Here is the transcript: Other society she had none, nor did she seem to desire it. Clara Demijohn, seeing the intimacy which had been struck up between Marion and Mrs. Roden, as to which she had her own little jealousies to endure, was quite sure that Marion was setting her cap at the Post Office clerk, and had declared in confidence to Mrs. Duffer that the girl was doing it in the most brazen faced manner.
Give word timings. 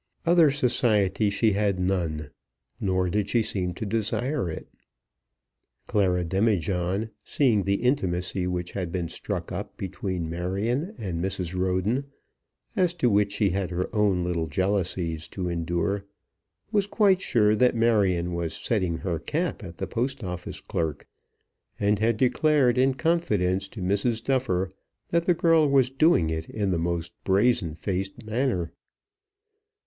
Other 0.25 0.49
society 0.49 1.29
she 1.29 1.51
had 1.51 1.79
none, 1.79 2.31
nor 2.79 3.07
did 3.07 3.29
she 3.29 3.43
seem 3.43 3.75
to 3.75 3.85
desire 3.85 4.49
it. 4.49 4.67
Clara 5.85 6.23
Demijohn, 6.23 7.11
seeing 7.23 7.61
the 7.65 7.75
intimacy 7.83 8.47
which 8.47 8.71
had 8.71 8.91
been 8.91 9.09
struck 9.09 9.51
up 9.51 9.77
between 9.77 10.27
Marion 10.27 10.95
and 10.97 11.23
Mrs. 11.23 11.53
Roden, 11.53 12.05
as 12.75 12.95
to 12.95 13.11
which 13.11 13.33
she 13.33 13.51
had 13.51 13.69
her 13.69 13.93
own 13.95 14.23
little 14.23 14.47
jealousies 14.47 15.27
to 15.27 15.47
endure, 15.47 16.03
was 16.71 16.87
quite 16.87 17.21
sure 17.21 17.55
that 17.55 17.75
Marion 17.75 18.33
was 18.33 18.55
setting 18.55 18.97
her 18.97 19.19
cap 19.19 19.63
at 19.63 19.77
the 19.77 19.85
Post 19.85 20.23
Office 20.23 20.61
clerk, 20.61 21.07
and 21.79 21.99
had 21.99 22.17
declared 22.17 22.75
in 22.75 22.95
confidence 22.95 23.67
to 23.67 23.83
Mrs. 23.83 24.23
Duffer 24.23 24.71
that 25.09 25.27
the 25.27 25.35
girl 25.35 25.69
was 25.69 25.91
doing 25.91 26.31
it 26.31 26.49
in 26.49 26.71
the 26.71 26.79
most 26.79 27.11
brazen 27.23 27.75
faced 27.75 28.25
manner. 28.25 28.71